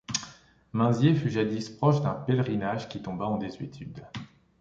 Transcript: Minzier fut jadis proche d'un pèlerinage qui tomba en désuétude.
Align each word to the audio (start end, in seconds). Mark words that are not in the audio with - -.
Minzier 0.73 1.13
fut 1.15 1.29
jadis 1.29 1.69
proche 1.69 2.01
d'un 2.01 2.15
pèlerinage 2.15 2.89
qui 2.89 3.03
tomba 3.03 3.25
en 3.25 3.37
désuétude. 3.37 4.03